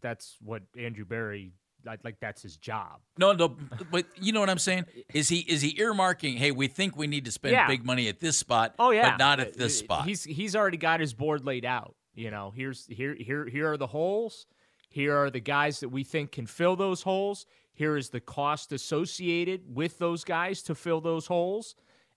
that's 0.00 0.36
what 0.40 0.62
Andrew 0.78 1.04
Berry 1.04 1.52
like. 1.84 2.00
Like 2.04 2.20
that's 2.20 2.42
his 2.42 2.56
job. 2.56 3.00
No, 3.18 3.32
no, 3.32 3.48
but 3.90 4.06
you 4.16 4.32
know 4.32 4.40
what 4.40 4.50
I'm 4.50 4.58
saying? 4.58 4.86
Is 5.12 5.28
he 5.28 5.40
is 5.40 5.60
he 5.62 5.74
earmarking? 5.74 6.36
Hey, 6.36 6.52
we 6.52 6.68
think 6.68 6.96
we 6.96 7.06
need 7.06 7.24
to 7.24 7.32
spend 7.32 7.52
Yeah. 7.52 7.66
big 7.66 7.84
money 7.84 8.08
at 8.08 8.20
this 8.20 8.36
spot. 8.36 8.74
Oh 8.78 8.90
yeah, 8.90 9.10
but 9.10 9.18
not 9.18 9.40
at 9.40 9.54
this 9.54 9.80
uh, 9.80 9.84
spot. 9.84 10.06
He's 10.06 10.24
he's 10.24 10.54
already 10.54 10.76
got 10.76 11.00
his 11.00 11.12
board 11.12 11.44
laid 11.44 11.64
out. 11.64 11.96
You 12.14 12.30
know, 12.30 12.52
here's 12.54 12.86
here 12.86 13.14
here 13.18 13.46
here 13.46 13.72
are 13.72 13.76
the 13.76 13.86
holes. 13.88 14.46
Here 14.90 15.14
are 15.16 15.30
the 15.30 15.40
guys 15.40 15.80
that 15.80 15.90
we 15.90 16.02
think 16.04 16.32
can 16.32 16.46
fill 16.46 16.74
those 16.76 17.02
holes. 17.02 17.46
Here 17.78 17.96
is 17.96 18.10
the 18.10 18.20
cost 18.20 18.72
associated 18.72 19.60
with 19.74 19.98
those 19.98 20.24
guys 20.24 20.62
to 20.64 20.74
fill 20.74 21.00
those 21.00 21.26
holes. 21.26 21.74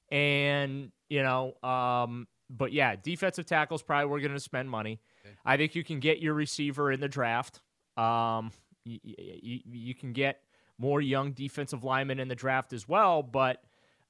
And 0.09 0.91
you 1.09 1.23
know, 1.23 1.53
um, 1.63 2.27
but 2.49 2.73
yeah, 2.73 2.95
defensive 2.95 3.45
tackles 3.45 3.83
probably 3.83 4.07
we're 4.09 4.19
going 4.19 4.33
to 4.33 4.39
spend 4.39 4.69
money. 4.69 4.99
I 5.45 5.57
think 5.57 5.75
you 5.75 5.83
can 5.83 5.99
get 5.99 6.19
your 6.19 6.33
receiver 6.33 6.91
in 6.91 6.99
the 6.99 7.07
draft. 7.07 7.61
Um, 7.95 8.51
you, 8.85 8.99
you, 9.03 9.59
you 9.71 9.93
can 9.93 10.13
get 10.13 10.41
more 10.77 10.99
young 11.01 11.33
defensive 11.33 11.83
linemen 11.83 12.19
in 12.19 12.27
the 12.27 12.35
draft 12.35 12.73
as 12.73 12.87
well, 12.87 13.23
but 13.23 13.63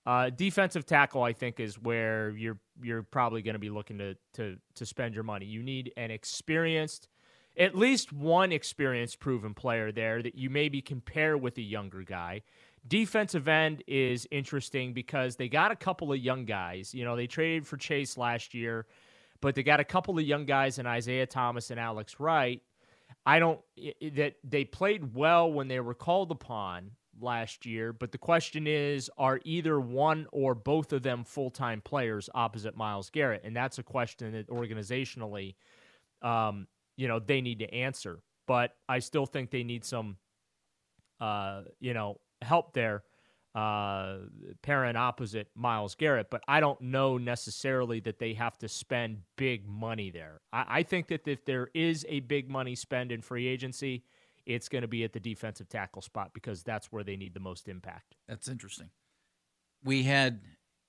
Uh, 0.03 0.31
defensive 0.31 0.83
tackle, 0.83 1.21
I 1.21 1.33
think, 1.33 1.59
is 1.59 1.77
where 1.77 2.31
you're 2.35 2.59
you're 2.81 3.03
probably 3.03 3.43
going 3.43 3.53
to 3.53 3.59
be 3.59 3.69
looking 3.69 3.99
to 3.99 4.15
to 4.33 4.57
to 4.73 4.85
spend 4.85 5.13
your 5.13 5.23
money. 5.23 5.45
You 5.45 5.61
need 5.61 5.93
an 5.95 6.09
experienced, 6.09 7.07
at 7.57 7.75
least 7.75 8.13
one 8.13 8.51
experienced, 8.51 9.19
proven 9.19 9.53
player 9.53 9.91
there 9.91 10.21
that 10.21 10.35
you 10.35 10.49
maybe 10.49 10.81
compare 10.81 11.37
with 11.37 11.57
a 11.57 11.61
younger 11.61 12.03
guy. 12.03 12.41
Defensive 12.87 13.47
end 13.47 13.83
is 13.87 14.27
interesting 14.31 14.93
because 14.93 15.35
they 15.35 15.47
got 15.47 15.71
a 15.71 15.75
couple 15.75 16.11
of 16.11 16.19
young 16.19 16.45
guys. 16.45 16.93
You 16.93 17.05
know, 17.05 17.15
they 17.15 17.27
traded 17.27 17.67
for 17.67 17.77
Chase 17.77 18.17
last 18.17 18.53
year, 18.53 18.87
but 19.39 19.53
they 19.53 19.63
got 19.63 19.79
a 19.79 19.83
couple 19.83 20.17
of 20.17 20.25
young 20.25 20.45
guys 20.45 20.79
in 20.79 20.87
Isaiah 20.87 21.27
Thomas 21.27 21.69
and 21.69 21.79
Alex 21.79 22.19
Wright. 22.19 22.61
I 23.25 23.39
don't 23.39 23.59
that 24.13 24.35
they 24.43 24.65
played 24.65 25.13
well 25.13 25.51
when 25.51 25.67
they 25.67 25.79
were 25.79 25.93
called 25.93 26.31
upon 26.31 26.91
last 27.19 27.65
year, 27.65 27.93
but 27.93 28.11
the 28.11 28.17
question 28.17 28.65
is 28.65 29.11
are 29.17 29.39
either 29.43 29.79
one 29.79 30.25
or 30.31 30.55
both 30.55 30.91
of 30.91 31.03
them 31.03 31.23
full-time 31.23 31.81
players 31.81 32.29
opposite 32.33 32.75
Myles 32.75 33.09
Garrett? 33.09 33.43
And 33.43 33.55
that's 33.55 33.77
a 33.77 33.83
question 33.83 34.31
that 34.31 34.47
organizationally 34.47 35.55
um, 36.21 36.67
you 37.01 37.07
know, 37.07 37.19
they 37.19 37.41
need 37.41 37.59
to 37.59 37.73
answer. 37.73 38.19
But 38.47 38.75
I 38.87 38.99
still 38.99 39.25
think 39.25 39.49
they 39.49 39.63
need 39.63 39.83
some 39.83 40.17
uh, 41.21 41.61
you 41.79 41.93
know, 41.93 42.19
help 42.41 42.73
there, 42.73 43.03
uh, 43.53 44.17
parent 44.61 44.97
opposite 44.97 45.47
Myles 45.55 45.95
Garrett. 45.95 46.29
But 46.29 46.43
I 46.47 46.59
don't 46.59 46.81
know 46.81 47.17
necessarily 47.17 47.99
that 48.01 48.19
they 48.19 48.33
have 48.33 48.57
to 48.59 48.67
spend 48.67 49.19
big 49.37 49.67
money 49.67 50.09
there. 50.09 50.41
I, 50.51 50.65
I 50.67 50.83
think 50.83 51.07
that 51.07 51.27
if 51.27 51.45
there 51.45 51.69
is 51.73 52.05
a 52.09 52.21
big 52.21 52.49
money 52.49 52.75
spend 52.75 53.11
in 53.11 53.21
free 53.21 53.47
agency, 53.47 54.03
it's 54.45 54.67
going 54.67 54.81
to 54.81 54.87
be 54.87 55.03
at 55.03 55.13
the 55.13 55.19
defensive 55.19 55.69
tackle 55.69 56.01
spot 56.01 56.31
because 56.33 56.63
that's 56.63 56.91
where 56.91 57.03
they 57.03 57.15
need 57.15 57.33
the 57.33 57.39
most 57.39 57.67
impact. 57.67 58.15
That's 58.27 58.47
interesting. 58.47 58.89
We 59.83 60.03
had 60.03 60.41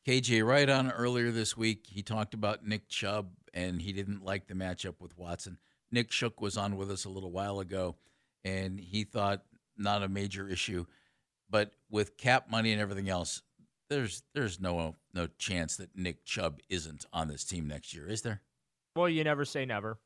KJ 0.07 0.47
Wright 0.47 0.69
on 0.69 0.91
earlier 0.91 1.31
this 1.31 1.57
week. 1.57 1.87
He 1.89 2.03
talked 2.03 2.33
about 2.33 2.67
Nick 2.67 2.89
Chubb 2.89 3.33
and 3.53 3.83
he 3.83 3.93
didn't 3.93 4.25
like 4.25 4.49
the 4.49 4.55
matchup 4.55 4.95
with 5.01 5.17
Watson. 5.19 5.59
Nick 5.93 6.11
Shook 6.11 6.41
was 6.41 6.57
on 6.57 6.77
with 6.77 6.91
us 6.91 7.05
a 7.05 7.09
little 7.11 7.31
while 7.31 7.61
ago 7.61 7.97
and 8.45 8.81
he 8.81 9.05
thought 9.05 9.43
not 9.77 10.03
a 10.03 10.09
major 10.09 10.49
issue. 10.49 10.87
But 11.51 11.73
with 11.91 12.17
cap 12.17 12.51
money 12.51 12.73
and 12.73 12.81
everything 12.81 13.09
else, 13.11 13.43
there's 13.91 14.23
there's 14.35 14.59
no 14.59 14.97
no 15.13 15.27
chance 15.39 15.77
that 15.77 15.95
Nick 15.95 16.25
Chubb 16.25 16.61
isn't 16.71 17.05
on 17.13 17.29
this 17.29 17.45
team 17.45 17.69
next 17.69 17.93
year, 17.95 18.09
is 18.09 18.23
there? 18.23 18.41
Well, 18.97 19.09
you 19.09 19.23
never 19.23 19.45
say 19.45 19.67
never. 19.67 19.99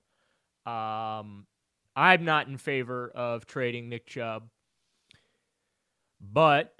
Um, 0.66 1.46
I'm 1.94 2.24
not 2.24 2.48
in 2.48 2.56
favor 2.58 3.08
of 3.14 3.46
trading 3.46 3.88
Nick 3.88 4.06
Chubb, 4.06 4.48
but 6.20 6.74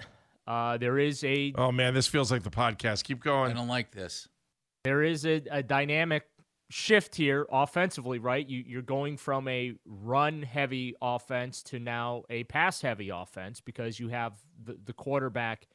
uh, 0.48 0.78
there 0.78 0.98
is 0.98 1.22
a 1.25 1.52
Oh 1.56 1.70
man, 1.70 1.94
this 1.94 2.08
feels 2.08 2.30
like 2.32 2.42
the 2.42 2.50
podcast. 2.50 3.04
Keep 3.04 3.22
going. 3.22 3.52
I 3.52 3.54
don't 3.54 3.68
like 3.68 3.92
this. 3.92 4.28
there 4.84 5.02
is 5.02 5.25
a, 5.26 5.42
a 5.50 5.62
dynamic 5.62 6.25
shift 6.70 7.14
here 7.14 7.46
offensively, 7.50 8.18
right? 8.18 8.46
You, 8.49 8.62
you're 8.66 8.82
going 8.82 9.16
from 9.16 9.46
a 9.49 9.75
run 9.85 10.42
heavy 10.42 10.94
offense 11.00 11.62
to 11.64 11.78
now 11.78 12.25
a 12.28 12.44
pass 12.44 12.80
heavy 12.80 13.11
offense 13.11 13.61
because 13.61 14.00
you 14.00 14.08
have 14.08 14.32
the, 14.64 14.76
the 14.85 14.92
quarterback 14.92 15.68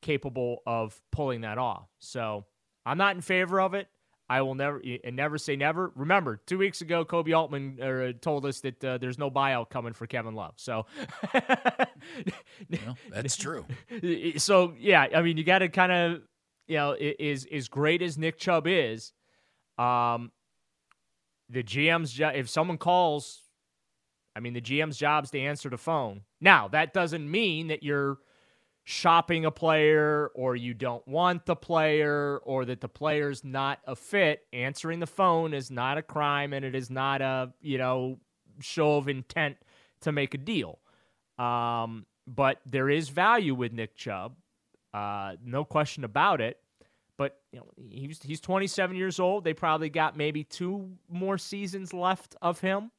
capable 0.00 0.62
of 0.66 1.00
pulling 1.12 1.42
that 1.42 1.58
off. 1.58 1.88
So 1.98 2.46
I'm 2.86 2.98
not 2.98 3.16
in 3.16 3.22
favor 3.22 3.60
of 3.60 3.74
it. 3.74 3.88
I 4.30 4.42
will 4.42 4.54
never 4.54 4.80
and 5.02 5.16
never 5.16 5.38
say 5.38 5.56
never. 5.56 5.90
Remember, 5.96 6.40
two 6.46 6.56
weeks 6.56 6.82
ago, 6.82 7.04
Koby 7.04 7.36
Altman 7.36 7.82
uh, 7.82 8.12
told 8.20 8.46
us 8.46 8.60
that 8.60 8.84
uh, 8.84 8.96
there's 8.96 9.18
no 9.18 9.28
buyout 9.28 9.70
coming 9.70 9.92
for 9.92 10.06
Kevin 10.06 10.36
Love. 10.36 10.54
So 10.56 10.86
well, 11.34 12.96
that's 13.10 13.36
true. 13.36 13.66
So 14.36 14.74
yeah, 14.78 15.08
I 15.14 15.22
mean, 15.22 15.36
you 15.36 15.42
got 15.42 15.58
to 15.58 15.68
kind 15.68 15.90
of, 15.90 16.22
you 16.68 16.76
know, 16.76 16.96
is 16.98 17.44
as 17.52 17.66
great 17.66 18.02
as 18.02 18.16
Nick 18.16 18.38
Chubb 18.38 18.68
is, 18.68 19.12
um, 19.80 20.30
the 21.48 21.62
GM's 21.62 22.12
job, 22.12 22.34
if 22.36 22.48
someone 22.48 22.78
calls, 22.78 23.42
I 24.36 24.40
mean, 24.40 24.52
the 24.52 24.60
GM's 24.60 24.96
job's 24.96 25.30
to 25.30 25.40
answer 25.40 25.68
the 25.68 25.78
phone. 25.78 26.22
Now, 26.40 26.68
that 26.68 26.92
doesn't 26.92 27.28
mean 27.28 27.68
that 27.68 27.82
you're 27.82 28.18
shopping 28.84 29.44
a 29.44 29.50
player 29.50 30.30
or 30.34 30.54
you 30.54 30.74
don't 30.74 31.06
want 31.06 31.46
the 31.46 31.56
player 31.56 32.38
or 32.44 32.64
that 32.64 32.80
the 32.80 32.88
player's 32.88 33.42
not 33.42 33.80
a 33.86 33.96
fit. 33.96 34.42
Answering 34.52 35.00
the 35.00 35.06
phone 35.06 35.54
is 35.54 35.70
not 35.70 35.98
a 35.98 36.02
crime 36.02 36.52
and 36.52 36.64
it 36.64 36.74
is 36.74 36.90
not 36.90 37.22
a, 37.22 37.52
you 37.60 37.78
know, 37.78 38.18
show 38.60 38.96
of 38.96 39.08
intent 39.08 39.56
to 40.02 40.12
make 40.12 40.34
a 40.34 40.38
deal. 40.38 40.78
Um, 41.38 42.06
but 42.26 42.60
there 42.66 42.90
is 42.90 43.08
value 43.08 43.54
with 43.54 43.72
Nick 43.72 43.96
Chubb. 43.96 44.36
Uh, 44.92 45.36
no 45.42 45.64
question 45.64 46.04
about 46.04 46.40
it. 46.40 46.58
But 47.20 47.38
you 47.52 47.58
know, 47.58 47.66
he's 47.76 48.18
he's 48.22 48.40
27 48.40 48.96
years 48.96 49.20
old. 49.20 49.44
They 49.44 49.52
probably 49.52 49.90
got 49.90 50.16
maybe 50.16 50.42
two 50.42 50.88
more 51.06 51.36
seasons 51.36 51.92
left 51.92 52.34
of 52.40 52.60
him 52.60 52.92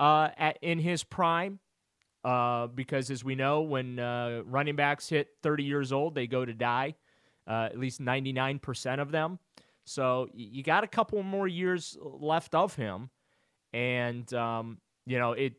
uh, 0.00 0.30
at 0.36 0.58
in 0.60 0.80
his 0.80 1.04
prime. 1.04 1.60
Uh, 2.24 2.66
because 2.66 3.12
as 3.12 3.22
we 3.22 3.36
know, 3.36 3.60
when 3.60 4.00
uh, 4.00 4.42
running 4.44 4.74
backs 4.74 5.08
hit 5.08 5.28
30 5.44 5.62
years 5.62 5.92
old, 5.92 6.16
they 6.16 6.26
go 6.26 6.44
to 6.44 6.52
die. 6.52 6.96
Uh, 7.46 7.68
at 7.70 7.78
least 7.78 8.00
99% 8.00 9.00
of 9.00 9.12
them. 9.12 9.38
So 9.84 10.28
you 10.34 10.64
got 10.64 10.82
a 10.82 10.88
couple 10.88 11.22
more 11.22 11.46
years 11.46 11.96
left 12.02 12.56
of 12.56 12.74
him, 12.74 13.08
and 13.72 14.34
um, 14.34 14.78
you 15.06 15.20
know 15.20 15.30
it. 15.34 15.52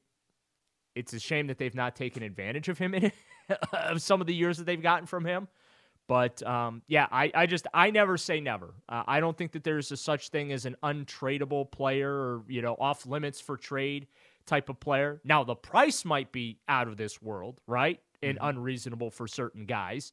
It's 0.95 1.13
a 1.13 1.19
shame 1.19 1.47
that 1.47 1.57
they've 1.57 1.73
not 1.73 1.95
taken 1.95 2.23
advantage 2.23 2.67
of 2.67 2.77
him 2.77 2.93
in 2.93 3.13
of 3.71 4.01
some 4.01 4.19
of 4.19 4.27
the 4.27 4.35
years 4.35 4.57
that 4.57 4.65
they've 4.65 4.81
gotten 4.81 5.07
from 5.07 5.23
him. 5.23 5.47
But 6.11 6.45
um, 6.45 6.81
yeah, 6.89 7.07
I, 7.09 7.31
I 7.33 7.45
just 7.45 7.67
I 7.73 7.89
never 7.89 8.17
say 8.17 8.41
never. 8.41 8.73
Uh, 8.89 9.03
I 9.07 9.21
don't 9.21 9.37
think 9.37 9.53
that 9.53 9.63
there's 9.63 9.93
a 9.93 9.95
such 9.95 10.27
thing 10.27 10.51
as 10.51 10.65
an 10.65 10.75
untradeable 10.83 11.71
player 11.71 12.11
or 12.11 12.43
you 12.49 12.61
know 12.61 12.75
off 12.77 13.05
limits 13.05 13.39
for 13.39 13.55
trade 13.55 14.07
type 14.45 14.67
of 14.67 14.77
player. 14.81 15.21
Now 15.23 15.45
the 15.45 15.55
price 15.55 16.03
might 16.03 16.33
be 16.33 16.59
out 16.67 16.89
of 16.89 16.97
this 16.97 17.21
world, 17.21 17.61
right, 17.65 18.01
and 18.21 18.37
mm-hmm. 18.37 18.45
unreasonable 18.45 19.09
for 19.09 19.25
certain 19.25 19.65
guys. 19.65 20.11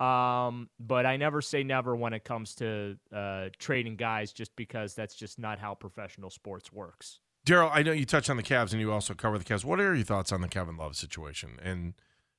Um, 0.00 0.70
but 0.80 1.06
I 1.06 1.16
never 1.16 1.40
say 1.40 1.62
never 1.62 1.94
when 1.94 2.14
it 2.14 2.24
comes 2.24 2.56
to 2.56 2.98
uh, 3.14 3.50
trading 3.60 3.94
guys, 3.94 4.32
just 4.32 4.56
because 4.56 4.96
that's 4.96 5.14
just 5.14 5.38
not 5.38 5.60
how 5.60 5.76
professional 5.76 6.30
sports 6.30 6.72
works. 6.72 7.20
Daryl, 7.46 7.70
I 7.72 7.84
know 7.84 7.92
you 7.92 8.06
touched 8.06 8.28
on 8.28 8.38
the 8.38 8.42
Cavs 8.42 8.72
and 8.72 8.80
you 8.80 8.90
also 8.90 9.14
cover 9.14 9.38
the 9.38 9.44
Cavs. 9.44 9.64
What 9.64 9.78
are 9.78 9.94
your 9.94 10.04
thoughts 10.04 10.32
on 10.32 10.40
the 10.40 10.48
Kevin 10.48 10.76
Love 10.76 10.96
situation 10.96 11.60
and? 11.62 11.94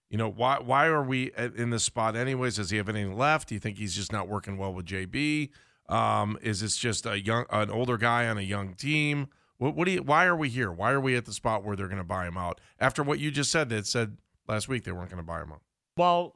You 0.09 0.17
know 0.17 0.29
why? 0.29 0.59
Why 0.59 0.87
are 0.87 1.03
we 1.03 1.31
in 1.37 1.69
this 1.69 1.83
spot 1.83 2.15
anyways? 2.15 2.55
Does 2.55 2.71
he 2.71 2.77
have 2.77 2.89
anything 2.89 3.15
left? 3.15 3.49
Do 3.49 3.55
you 3.55 3.59
think 3.59 3.77
he's 3.77 3.95
just 3.95 4.11
not 4.11 4.27
working 4.27 4.57
well 4.57 4.73
with 4.73 4.85
JB? 4.85 5.49
Um, 5.87 6.37
is 6.41 6.61
this 6.61 6.77
just 6.77 7.05
a 7.05 7.19
young, 7.19 7.45
an 7.51 7.69
older 7.69 7.97
guy 7.97 8.27
on 8.27 8.37
a 8.37 8.41
young 8.41 8.73
team? 8.73 9.27
What, 9.57 9.75
what 9.75 9.85
do 9.85 9.91
you? 9.91 10.01
Why 10.01 10.25
are 10.25 10.35
we 10.35 10.49
here? 10.49 10.71
Why 10.71 10.91
are 10.91 10.99
we 10.99 11.15
at 11.15 11.25
the 11.25 11.33
spot 11.33 11.63
where 11.63 11.75
they're 11.75 11.87
going 11.87 11.97
to 11.99 12.03
buy 12.03 12.27
him 12.27 12.37
out 12.37 12.59
after 12.79 13.03
what 13.03 13.19
you 13.19 13.29
just 13.29 13.51
said? 13.51 13.69
That 13.69 13.85
said 13.85 14.17
last 14.47 14.67
week 14.67 14.83
they 14.83 14.91
weren't 14.91 15.09
going 15.09 15.21
to 15.21 15.27
buy 15.27 15.41
him 15.41 15.51
out. 15.51 15.61
Well, 15.95 16.35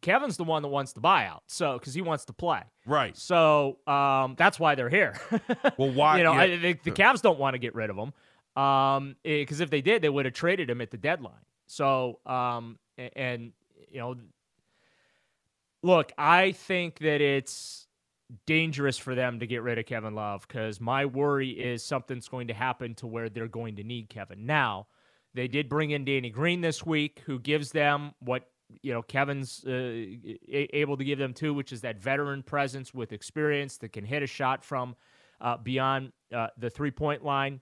Kevin's 0.00 0.36
the 0.36 0.44
one 0.44 0.62
that 0.62 0.68
wants 0.68 0.94
to 0.94 1.00
buy 1.00 1.26
out, 1.26 1.44
so 1.46 1.78
because 1.78 1.94
he 1.94 2.02
wants 2.02 2.24
to 2.24 2.32
play, 2.32 2.62
right? 2.86 3.16
So 3.16 3.78
um, 3.86 4.34
that's 4.36 4.58
why 4.58 4.74
they're 4.74 4.88
here. 4.88 5.14
well, 5.76 5.92
why? 5.92 6.18
You 6.18 6.24
know, 6.24 6.32
yeah. 6.32 6.40
I, 6.40 6.56
the, 6.56 6.72
the 6.84 6.90
Cavs 6.90 7.22
don't 7.22 7.38
want 7.38 7.54
to 7.54 7.58
get 7.58 7.74
rid 7.74 7.90
of 7.90 7.96
him 7.96 8.12
because 8.54 8.96
um, 8.96 9.16
if 9.62 9.70
they 9.70 9.82
did, 9.82 10.02
they 10.02 10.08
would 10.08 10.24
have 10.24 10.34
traded 10.34 10.70
him 10.70 10.80
at 10.80 10.90
the 10.90 10.96
deadline. 10.96 11.34
So, 11.66 12.20
um, 12.26 12.78
and, 12.96 13.52
you 13.90 13.98
know, 13.98 14.16
look, 15.82 16.12
I 16.16 16.52
think 16.52 16.98
that 17.00 17.20
it's 17.20 17.86
dangerous 18.46 18.98
for 18.98 19.14
them 19.14 19.40
to 19.40 19.46
get 19.46 19.62
rid 19.62 19.78
of 19.78 19.86
Kevin 19.86 20.14
Love 20.14 20.46
because 20.46 20.80
my 20.80 21.06
worry 21.06 21.50
is 21.50 21.84
something's 21.84 22.28
going 22.28 22.48
to 22.48 22.54
happen 22.54 22.94
to 22.96 23.06
where 23.06 23.28
they're 23.28 23.48
going 23.48 23.76
to 23.76 23.84
need 23.84 24.08
Kevin. 24.08 24.46
Now, 24.46 24.88
they 25.34 25.48
did 25.48 25.68
bring 25.68 25.90
in 25.90 26.04
Danny 26.04 26.30
Green 26.30 26.60
this 26.60 26.84
week, 26.84 27.22
who 27.26 27.38
gives 27.38 27.70
them 27.70 28.12
what 28.20 28.48
you 28.82 28.92
know 28.92 29.02
Kevin's 29.02 29.64
uh, 29.64 30.02
able 30.50 30.96
to 30.96 31.04
give 31.04 31.18
them 31.18 31.34
too, 31.34 31.54
which 31.54 31.72
is 31.72 31.82
that 31.82 31.98
veteran 31.98 32.42
presence 32.42 32.92
with 32.92 33.12
experience 33.12 33.76
that 33.78 33.92
can 33.92 34.04
hit 34.04 34.22
a 34.22 34.26
shot 34.26 34.64
from 34.64 34.96
uh, 35.40 35.56
beyond 35.58 36.12
uh, 36.34 36.48
the 36.58 36.70
three 36.70 36.90
point 36.90 37.24
line. 37.24 37.60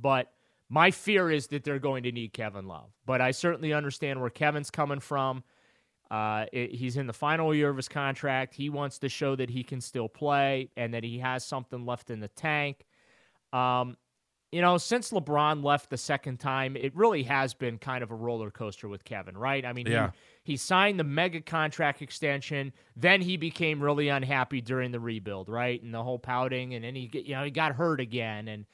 But 0.00 0.32
my 0.68 0.90
fear 0.90 1.30
is 1.30 1.46
that 1.48 1.64
they're 1.64 1.78
going 1.78 2.02
to 2.02 2.12
need 2.12 2.32
Kevin 2.32 2.66
Love, 2.66 2.90
but 3.06 3.20
I 3.20 3.30
certainly 3.30 3.72
understand 3.72 4.20
where 4.20 4.30
Kevin's 4.30 4.70
coming 4.70 5.00
from. 5.00 5.42
Uh, 6.10 6.46
it, 6.52 6.74
he's 6.74 6.96
in 6.96 7.06
the 7.06 7.12
final 7.12 7.54
year 7.54 7.68
of 7.68 7.76
his 7.76 7.88
contract. 7.88 8.54
He 8.54 8.70
wants 8.70 8.98
to 9.00 9.08
show 9.08 9.36
that 9.36 9.50
he 9.50 9.62
can 9.62 9.80
still 9.80 10.08
play 10.08 10.70
and 10.76 10.94
that 10.94 11.04
he 11.04 11.18
has 11.18 11.44
something 11.44 11.84
left 11.84 12.10
in 12.10 12.20
the 12.20 12.28
tank. 12.28 12.86
Um, 13.52 13.96
you 14.50 14.62
know, 14.62 14.78
since 14.78 15.10
LeBron 15.10 15.62
left 15.62 15.90
the 15.90 15.98
second 15.98 16.40
time, 16.40 16.76
it 16.76 16.96
really 16.96 17.22
has 17.24 17.52
been 17.52 17.76
kind 17.76 18.02
of 18.02 18.10
a 18.10 18.14
roller 18.14 18.50
coaster 18.50 18.88
with 18.88 19.04
Kevin, 19.04 19.36
right? 19.36 19.64
I 19.64 19.74
mean, 19.74 19.86
yeah. 19.86 20.12
he, 20.44 20.52
he 20.52 20.56
signed 20.56 20.98
the 20.98 21.04
mega 21.04 21.42
contract 21.42 22.00
extension, 22.00 22.72
then 22.96 23.20
he 23.20 23.36
became 23.36 23.82
really 23.82 24.08
unhappy 24.08 24.62
during 24.62 24.90
the 24.90 25.00
rebuild, 25.00 25.50
right? 25.50 25.82
And 25.82 25.92
the 25.92 26.02
whole 26.02 26.18
pouting, 26.18 26.74
and 26.74 26.82
then 26.82 26.94
he, 26.94 27.10
you 27.12 27.34
know, 27.34 27.44
he 27.44 27.50
got 27.50 27.72
hurt 27.72 28.00
again, 28.00 28.48
and 28.48 28.64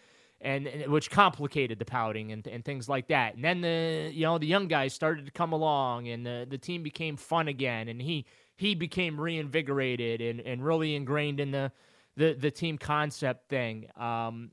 and, 0.41 0.67
and, 0.67 0.93
which 0.93 1.11
complicated 1.11 1.79
the 1.79 1.85
pouting 1.85 2.33
and, 2.33 2.47
and 2.47 2.65
things 2.65 2.89
like 2.89 3.09
that. 3.09 3.35
And 3.35 3.45
then 3.45 3.61
the 3.61 4.11
you 4.13 4.25
know 4.25 4.39
the 4.39 4.47
young 4.47 4.69
guys 4.69 4.93
started 4.93 5.27
to 5.27 5.33
come 5.33 5.53
along, 5.53 6.09
and 6.09 6.25
the 6.25 6.47
the 6.49 6.59
team 6.59 6.83
became 6.83 7.17
fun 7.17 7.49
again, 7.49 7.89
and 7.89 8.01
he 8.01 8.27
he 8.57 8.75
became 8.75 9.21
reinvigorated 9.21 10.21
and, 10.21 10.41
and 10.41 10.65
really 10.65 10.95
ingrained 10.95 11.41
in 11.41 11.51
the 11.51 11.73
the 12.17 12.35
the 12.35 12.51
team 12.51 12.79
concept 12.79 13.49
thing. 13.49 13.89
Um, 13.97 14.51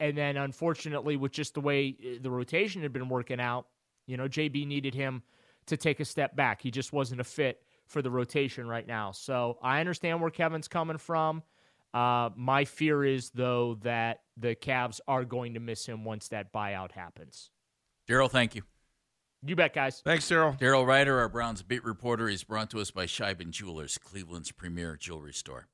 and 0.00 0.16
then 0.16 0.36
unfortunately, 0.36 1.16
with 1.16 1.32
just 1.32 1.54
the 1.54 1.60
way 1.60 1.96
uh, 2.00 2.18
the 2.20 2.30
rotation 2.30 2.82
had 2.82 2.92
been 2.92 3.08
working 3.08 3.40
out, 3.40 3.66
you 4.06 4.16
know, 4.16 4.28
JB 4.28 4.66
needed 4.66 4.94
him 4.94 5.22
to 5.66 5.76
take 5.76 6.00
a 6.00 6.04
step 6.04 6.36
back. 6.36 6.62
He 6.62 6.70
just 6.70 6.92
wasn't 6.92 7.20
a 7.20 7.24
fit 7.24 7.60
for 7.86 8.02
the 8.02 8.10
rotation 8.10 8.68
right 8.68 8.86
now. 8.86 9.12
So 9.12 9.58
I 9.62 9.80
understand 9.80 10.20
where 10.20 10.30
Kevin's 10.30 10.68
coming 10.68 10.98
from. 10.98 11.42
Uh, 11.96 12.28
my 12.36 12.66
fear 12.66 13.02
is 13.02 13.30
though 13.30 13.78
that 13.82 14.18
the 14.36 14.54
Cavs 14.54 15.00
are 15.08 15.24
going 15.24 15.54
to 15.54 15.60
miss 15.60 15.86
him 15.86 16.04
once 16.04 16.28
that 16.28 16.52
buyout 16.52 16.92
happens. 16.92 17.50
Daryl, 18.06 18.30
thank 18.30 18.54
you. 18.54 18.60
You 19.42 19.56
bet, 19.56 19.72
guys. 19.72 20.02
Thanks, 20.04 20.28
Daryl. 20.28 20.58
Daryl 20.58 20.86
Ruiter, 20.86 21.18
our 21.18 21.30
Browns 21.30 21.62
beat 21.62 21.84
reporter, 21.84 22.28
is 22.28 22.44
brought 22.44 22.68
to 22.72 22.80
us 22.80 22.90
by 22.90 23.06
Sheiban 23.06 23.48
Jewelers, 23.48 23.96
Cleveland's 23.96 24.52
premier 24.52 24.98
jewelry 24.98 25.32
store. 25.32 25.68